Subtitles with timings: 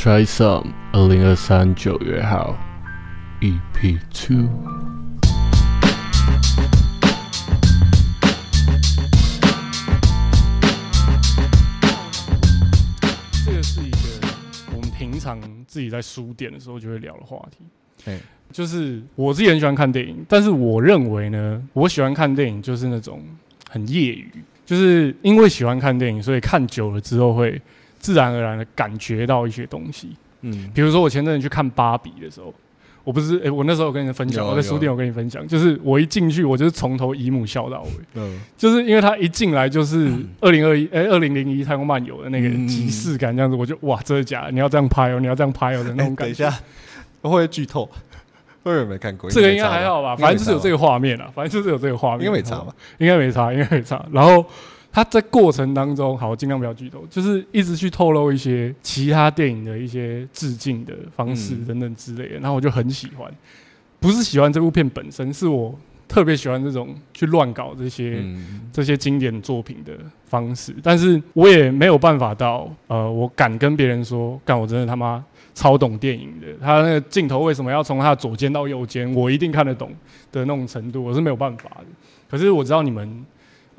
[0.00, 2.56] Try some，二零二三九月号
[3.42, 4.48] ，EP Two。
[13.44, 13.98] 这个是一个
[14.74, 17.58] 我们平常自己在书店的时候就会聊的话题。
[18.06, 18.18] 嘿
[18.50, 23.22] 就是我自己很喜欢看电影，但是我认为呢，我喜欢看电影就是那种
[23.68, 24.32] 很业余，
[24.64, 27.60] 就是因为喜欢看电影，所以看久了之后会
[28.00, 30.16] 自然而然的感觉到一些东西。
[30.40, 32.52] 嗯，比如说我前阵子去看芭比的时候，
[33.04, 40.10] 我不是诶、我那时候有跟你分享，我在书店有跟你分享，就是我一进去，我就是从头姨母笑到尾，嗯，就是因为他一进来就是
[40.40, 44.50] 二零二一诶二零零一太空漫游的那个嗯即视感，这样子我就哇真的假的？
[44.50, 46.44] 你要这样拍哦，你要这样拍哦的那种感觉。
[46.44, 46.50] 等一下，
[47.22, 47.84] 会不会剧透？
[48.62, 49.30] 会不会没看过？
[49.30, 52.74] 这个应该还好吧，反正就是有这个，个画面啊，反正就是有这个画面，应该没差吧？
[52.98, 54.04] 应该没差，应该没差。
[54.12, 54.44] 然后
[54.92, 62.34] 他在过程当中，好，尽量不要剧透，就是一直去透露一些其他电影的一些致敬的方式嗯等等之类的。
[62.40, 63.32] 然后我就很喜欢，
[64.00, 69.92] 不是喜欢这部片本身，是我特别喜欢这种去乱搞这些、嗯，这些经典作品的
[70.24, 70.74] 方式。
[70.82, 76.48] 但是我也没有办法到，呃，我敢跟别人说，干，我真的他妈超懂电影的。
[76.60, 79.90] 他那个镜头为什么要从他的左肩到右肩，我一定看得懂
[80.32, 81.86] 的那种程度，我是没有办法的。
[82.28, 83.24] 可是我知道你们，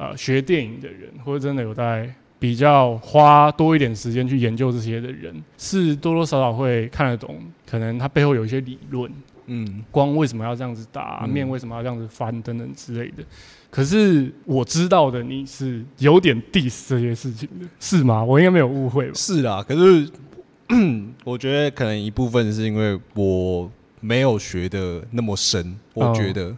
[0.02, 9.12] 呃，学电影的人，或者真的有在比较花多一点时间去研究这些的人，是多多少少会看得懂，可能他背后有一些理论，
[9.46, 13.24] 嗯，光为什么要这样子打，嗯面为什么要这样子翻等等之类的。
[13.70, 18.24] 可是我知道的你是有点 diss 这些事情的，是吗？
[18.24, 19.14] 我应该没有误会吧？
[19.14, 19.62] 是啊。
[19.62, 20.10] 可是
[21.24, 26.58] 我觉得可能一部分是因为我没有学的那么深，我哦觉得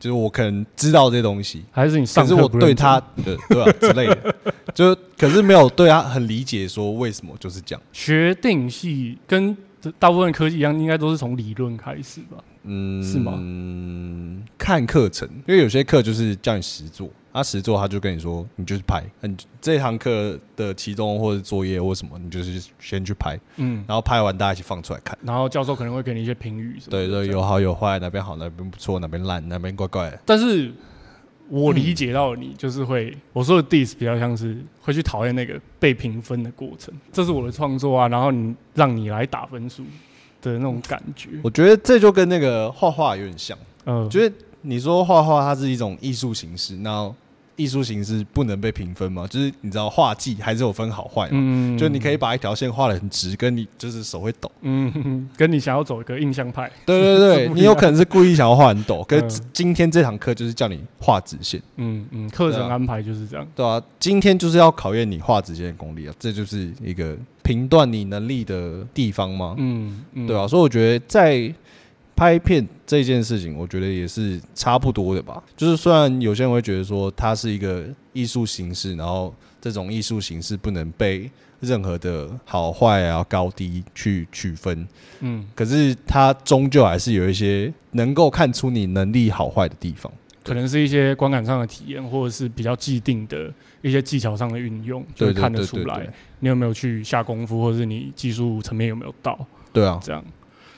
[0.00, 4.34] 就是我可能知道这些东西，还是你上可是我对他的对啊、之类的，
[4.74, 7.82] 就可是没有对他很理解，说为什么就是这样。
[7.92, 9.56] 学电影系跟
[9.98, 12.42] 大部分科技一样，应该都是从理论开始吧？
[12.64, 25.16] 嗯，是吗嗯，看课程，因为有些课就是叫你实做，啊，实做他就跟你说，你就去拍，嗯，这堂课的期中或者作业或什么，你就是先去拍，嗯，然后拍完大家一起放出来看。
[25.22, 26.76] 然后教授可能会给你一些评语。
[26.88, 30.20] 对对，有好有坏，哪边好哪边不错，哪边烂，哪边怪怪的。
[30.26, 30.72] 但是
[31.48, 39.84] 我理解到你就是会，我说的 diss 比较像是会去讨厌那个被评分的过程，这是我的创作啊，然后你让你来打分数
[40.42, 41.28] 的那种感觉。
[41.42, 47.12] 我觉得这就跟那个画画有点像，嗯，觉得你说画画它是一种艺术形式，那
[47.60, 49.26] 艺术形式不能被评分吗？
[49.28, 51.30] 就是你知道画技还是有分好坏嘛？
[51.34, 54.50] 嗯就你可以把一条线画的很直，跟你就是手会抖。
[54.62, 63.46] 嗯，嗯 跟你想要走一个印象派，对对对， 你有可能是故意想要画很抖， 可是嗯今天这堂课就是叫你画直线，嗯嗯，课程安排就是这样。
[63.54, 69.54] 对啊，今天就是要考验你画直线的功力啊，这就是一个评断你能力的地方吗？
[69.58, 71.52] 嗯嗯，对啊，所以我觉得在
[72.20, 75.42] 拍片这件事情，我觉得也是差不多的吧。
[75.56, 81.30] 就是虽然有些人会觉得说它是一个艺术形式，然后这种艺术形式不能被
[81.60, 84.86] 任何的好坏啊、高低去区分，
[85.20, 90.12] 嗯，可是它终究还是有一些能够看出你能力好坏的地方。
[90.44, 96.06] 可能是一些观感上的体验，或者是比较既定的一些技巧上的运用，就会看得出来
[96.40, 99.38] 你有没有去下功夫，或者是你技术层面有没有到。
[99.72, 100.22] 对啊，这样。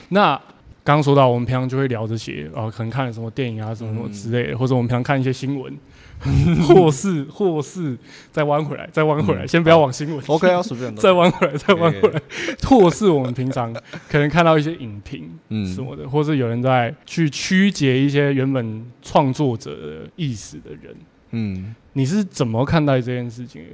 [0.07, 0.39] 那
[0.83, 5.73] 刚刚说到，我们平常就会聊这些，啊，可能看了什么电影啊，什么什么之类的，或者我们平常看一些新闻，
[6.67, 7.97] 或是或是
[8.31, 12.21] 再弯回来，再弯回来，嗯先不要往新闻 OK 啊，随便再弯回来， 再弯回来，
[12.63, 13.73] 或是我们平常
[14.09, 15.65] 可能看到一些影评嗯。
[15.73, 20.93] 什么的，或是有人在去曲解一些原本创作者的意思的人，
[21.31, 23.61] 嗯，你是怎么看待这件事情？
[23.61, 23.69] 的？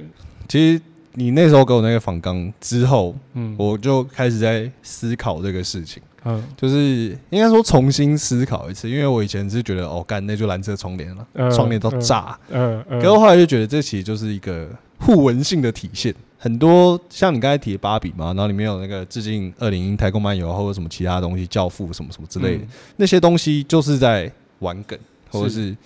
[0.48, 0.80] 其实
[1.14, 6.00] 你那时候给我那个访纲之后，嗯，我就开始在思考这个事情。
[6.24, 12.38] 嗯就是应该说重新思考一次，因为我以前是觉得哦，干那就蓝色窗帘了，呃窗帘都炸。
[12.50, 16.14] 嗯，嗯，可是后来就觉得这其实就是一个互文性的体现。
[16.38, 24.30] 很多像你刚才提的芭比嘛，然后里面有那个致敬二零一太空漫游，或者什么其他东西，教父什么什么之类的，嗯那些东西就是在
[24.60, 24.98] 玩梗，
[25.30, 25.76] 或者是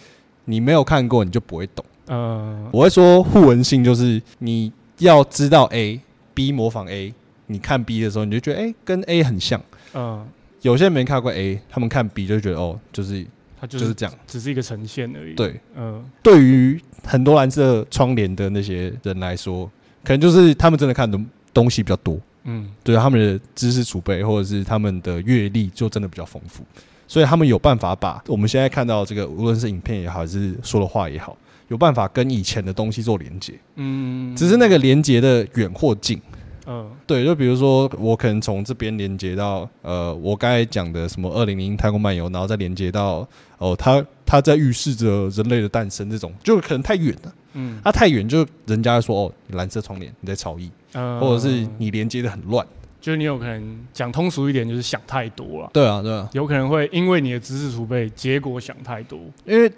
[0.44, 1.84] 你没有看过你就不会懂。
[2.06, 7.12] 嗯，我会说互文性就是你要知道 A，B 模仿 A，
[7.46, 9.60] 你看 B 的时候你就觉得哎、跟 A 很像。
[9.94, 10.26] 嗯，
[10.62, 13.24] 有些人没看过 A，他们看 B 就觉得哦，就是
[13.60, 14.14] 它就就是是这样。
[14.26, 16.04] 只是一个呈现而已。，对，嗯。
[16.22, 19.70] 对于很多蓝色窗帘的那些人来说，
[20.02, 21.18] 可能就是他们真的看的
[21.52, 22.68] 东西比较多，嗯。
[22.82, 26.64] 对他们的知识储备或者是他们的阅历就真的比较丰富，
[27.06, 31.36] 所以他们有办法把我们现在看到这个，无论是影片也好，还是说的话也好，
[31.68, 33.54] 有办法跟以前的东西做连接。
[33.76, 36.20] 嗯，只是那个连接的远或近，
[36.66, 43.26] 嗯对，就比如说我可能从这边连接到呃，我刚才讲的什么二零零太空漫游，然后再连接到
[43.58, 47.34] 哦，它它在预示着人类的诞生，这种就可能太远了。
[47.54, 52.66] 嗯，它太远，就人家会说哦，蓝色窗帘你在超意，嗯或者是你连接的很乱。
[53.00, 59.20] 就是你有可能讲通俗一点，就是想太多了，对啊，对啊，有可能会因为你的知识储备，结果想太多。
[59.44, 59.70] 因为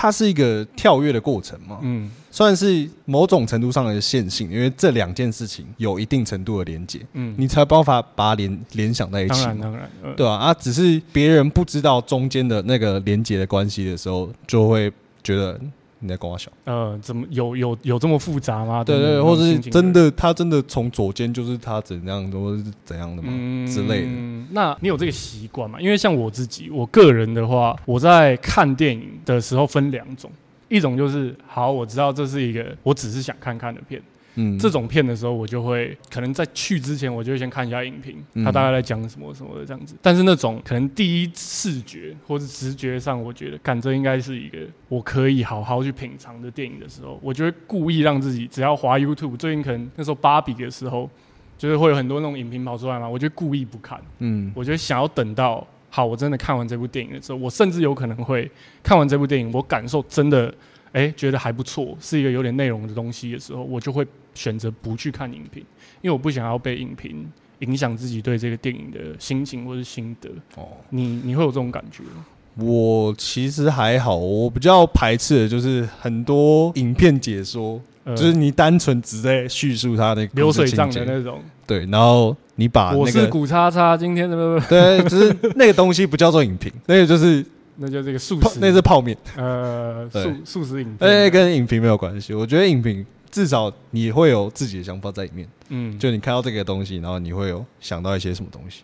[0.00, 2.10] 它是一个跳跃的过程嘛，嗯。
[2.32, 9.46] 算是某种程度上的线性，因为这两件事情有一定程度的连接，嗯，你才办法把它连联想在一起当。
[9.48, 10.14] 然当然，呃。
[10.14, 14.90] 对啊，啊，只是别人不知道中间的那个连接的关系的时候，就会
[15.22, 16.50] 觉得嗯你在跟我小。
[16.64, 18.82] 呃，怎么有有有这么复杂吗？
[18.82, 24.08] 对对，或是真的，他真的从左肩就是他怎样的，或是怎样的嘛、嗯之类的。
[24.52, 25.80] 那你有这个习惯吗？
[25.80, 30.30] 因为像我自己，我个人的话，我在看电影的时候分两种，
[30.68, 34.02] 一种就是好，我知道这是一个我只是想看看的片，
[34.36, 39.96] 嗯，这种片的时候，我就会可能在去之前，我就会先看一下影评，嗯他大概在讲什么什么的这样子。
[40.00, 51.10] 但是那种可能第一视觉或是直觉上，我觉得，感这应该是一个我可以好好去品尝的电影的时候，我就会故意让自己只要滑 YouTube，最近可能那时候芭比的时候，
[51.58, 58.48] 就是会有很多那种影评跑出来嘛，我就故意不看，嗯我就想要等到好，我真的看完这部电影的时候，我甚至有可能会
[58.82, 60.54] 看完这部电影，我感受真的。
[60.92, 65.64] 哎，觉得还不错，是一个有点内容的东西的时候，我就会选择不去看影评，
[66.02, 70.28] 因为我不想要被影评影响自己对这个电影的心情或是心得。
[70.56, 72.26] 哦，你你会有这种感觉吗？
[72.56, 81.40] 我其实还好，我比较排斥的就是很多影片解说，呃，就是你单纯只在叙述它的流水账的那种。
[81.66, 87.44] 对，然后你把我是古叉叉，今天的对，就是那个东西不叫做影评，那个就是
[87.82, 90.96] 那就这个素食，那是泡面，呃 对素素食影片。
[91.00, 92.34] 那跟影评没有关系。
[92.34, 98.82] 我觉得影评至少你会有自己的想法在里面，嗯，就你看到这个东西，然后你会有想到一些什么东西，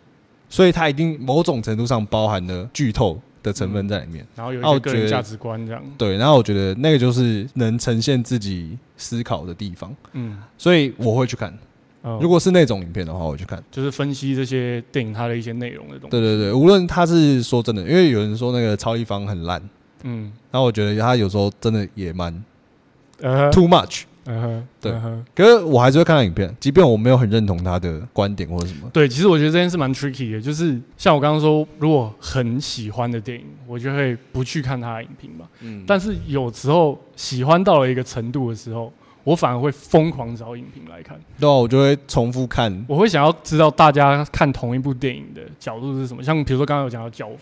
[0.48, 4.26] 所以它一定某种程度上包含了剧透的成分在里面。
[4.34, 5.82] 然后有一个人价值观这样。
[5.98, 11.52] 对，然后我觉得那个就是能呈现自己思考的地方，嗯，所以我会去看。
[12.06, 13.62] 呃如果是那种影片的话，我会去看。
[13.70, 16.10] 就是分析这些电影它的一些内容的东西。
[16.10, 19.60] 对对对，无论他是说真的，因为有人说那个超一方很烂，
[20.04, 22.44] 嗯，然后我觉得他有时候真的也蛮
[23.20, 24.04] 呃，too much。
[24.28, 24.92] 嗯哼，对
[25.36, 28.90] 可是我还是会看他影片，即便我没有很认同他的观点或者什么。
[28.92, 35.46] 对，其实我觉得这件事蛮 tricky 的，就是像我刚刚说，如果很喜欢的电影，我就会不去看他的影评嘛。
[35.60, 38.92] 嗯但是有时候喜欢到了一个程度的时候，
[39.26, 41.18] 我反而会疯狂找影评来看。
[41.40, 42.72] 对啊，我就会重复看。
[42.88, 46.22] 我会想要知道大家看同一部电影的角度是什么。
[46.22, 47.34] 像比如说刚刚有讲到《教父》，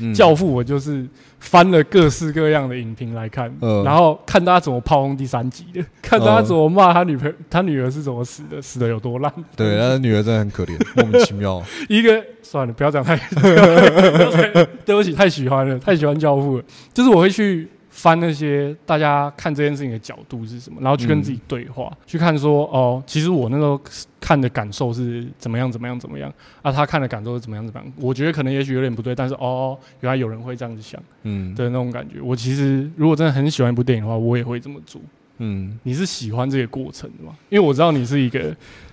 [0.00, 1.06] 嗯教父》我就是
[1.38, 9.32] 翻了各式各样的影评来看，嗯然后看大家怎么炮轰第三集的， 看大家怎么骂他女朋友、他女儿是怎么死的，死的有多烂。
[9.56, 11.62] 对，他的女儿真的很可怜，莫名其妙。
[11.88, 13.16] 一个算了，不要讲太，
[14.84, 16.64] 对不起，太喜欢了，太喜欢教父了。
[16.92, 17.66] 就是我会去
[18.00, 23.78] 翻那些大家看这件事情的角度是什么，然后去跟自己对话，去看说哦，其实我那时候
[24.18, 26.32] 看的感受是怎么样，怎么样，怎么样
[26.62, 26.72] 啊？
[26.72, 27.92] 他看的感受是怎么样，怎么样？
[27.96, 32.22] 我觉得可能也许有点不对，但是哦，原来有人会这样子想嗯的那种感觉。
[32.22, 34.98] 我其实如果真的很喜欢一部电影的话，我也会这么做。
[35.42, 37.34] 嗯，你是喜欢这个过程的吗？
[37.50, 38.40] 因为我知道你是一个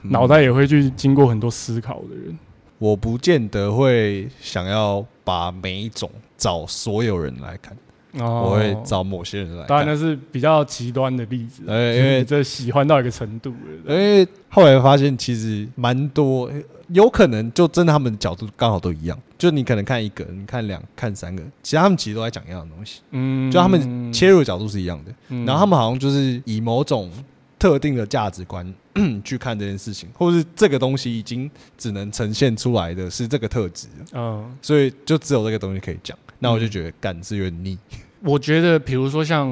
[0.04, 2.38] 嗯脑袋也会去经过很多思考的人。
[2.80, 7.76] 我不见得会想要把每一种找所有人来看，
[8.14, 9.88] 哦我会找某些人来当然。
[9.88, 13.94] 那是比较极端的例子因为你这喜欢到一个程度了。
[13.94, 16.50] 因为后来发现其实蛮多，
[16.88, 19.18] 有可能就真的他们的角度刚好都一样。
[19.38, 25.12] 就你可能看一个，你看两看三个，其实他们其实都在讲一样的东西，嗯就他们切入的角度是一样的。
[25.30, 27.12] 嗯然后他们好像就是以某种
[27.60, 28.72] 特定的价值观
[29.24, 36.18] 去看这件事情，或是这个东西已经只能呈现出来的是这个特质，嗯，所以就只有这个东西可以讲。
[36.40, 37.78] 那我就觉得干是有点腻。
[38.22, 39.48] 我觉得比如说像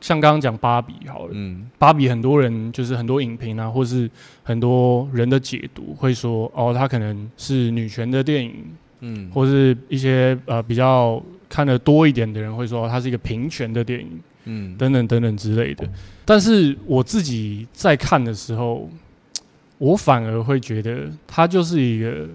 [0.00, 4.10] 像刚刚讲芭比好了，嗯芭比很多人就是很多影评啊，或是
[4.42, 8.64] 很多人的解读会说，哦，它可能是女权的电影，
[9.00, 14.20] 嗯或是一些呃比较看的多一点的人会说它是一个平权的电影。
[14.44, 14.76] 嗯。
[14.76, 15.88] 等等等等之类的。
[16.24, 18.88] 但是我自己在看的时候，
[19.78, 22.28] 我反而会觉得它就是一个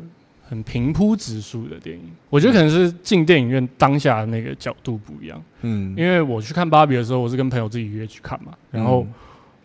[0.47, 2.03] 很平铺直述的电影。
[2.29, 5.95] 我觉得可能是进电影院当下的那个角度不一样，嗯。
[5.95, 9.07] 因为我去看芭比的时候，我是跟朋友自己约去看嘛，然后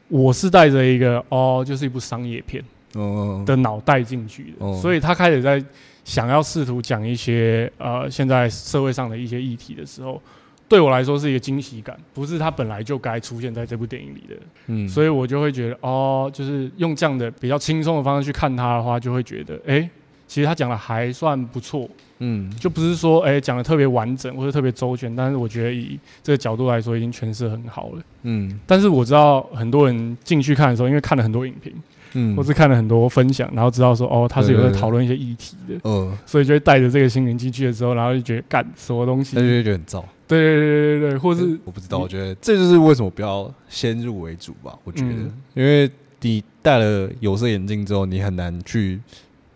[0.09, 2.62] 我是带着一个哦，就是一部商业片
[2.94, 3.42] 哦。
[3.44, 4.78] 的脑袋进去的，哦。
[4.80, 5.62] 所以他开始在
[6.04, 10.23] 想要试图讲一些呃现在社会上的一些议题的时候。
[10.71, 14.37] 对我来说是一个惊喜感，不是他本来就该出现在这部电影里的，
[14.69, 19.91] 嗯，所以我就会觉得哦，就是用这样的比较轻松的方式去看他的话，就会觉得哎、
[20.29, 22.49] 其实他讲的还算不错，嗯。
[22.57, 28.03] 就不是说哎讲的特别完整或者特别周全，但是我觉得以这个角度来说，已经诠释得很好了。
[28.23, 28.61] 嗯。
[28.65, 31.75] 但是我知道很多人进去看的时候，因为看了很多影评，
[32.14, 39.37] 嗯或是看了很多分享，然后知道说哦，他是有在讨论一些议题的，嗯，所以就会带着这个心灵进去的时候，然后就觉得干什么东西？
[39.37, 40.05] 那就觉得很燥。
[40.26, 44.79] 对对对对对，或是我不知道，我觉得这就是为什么不要先入为主吧。
[44.85, 45.90] 我觉得，嗯因为
[46.21, 49.00] 你戴了有色眼镜之后，你很难去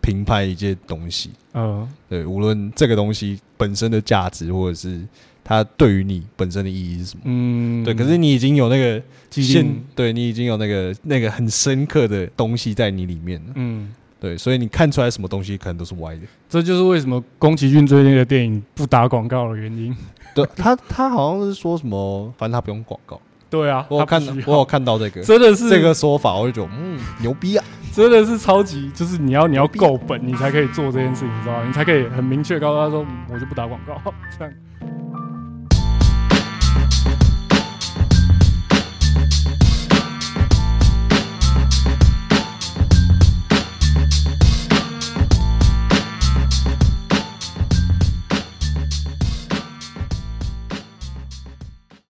[0.00, 1.30] 评判一件东西。
[1.52, 5.00] 嗯对，无论这个东西本身的价值，或者是
[5.44, 7.22] 它对于你本身的意义是什么。
[7.26, 13.52] 嗯，对，可是你已经有那个现对你已经有那个那个很深刻的东西在你里面了。
[13.54, 13.92] 嗯。
[14.20, 16.22] 对，所以你看出来什么东西可能都是歪的。
[16.48, 19.94] 这就是为什么宫崎骏最近的电影不打广告的原因。
[20.34, 23.20] 对他，他好像是说什么，反正他不用广告。
[23.50, 27.64] 对啊，我有看，我有看到这个真的是这个说法，我就觉得嗯牛逼啊。
[27.92, 31.64] 真的是超级，就是你要你要够本，你才可以做这件事情，你知道吗？
[31.66, 34.00] 你才可以很明确告诉他说，嗯我就不打广告，
[34.38, 34.54] 这样